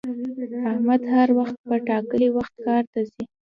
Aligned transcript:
احمد 0.69 1.01
هر 1.13 1.29
وخت 1.39 1.55
په 1.67 1.75
ټاکلي 1.87 2.27
وخت 2.37 2.53
کار 2.65 2.83
ته 2.91 2.99
ځي 3.09 3.21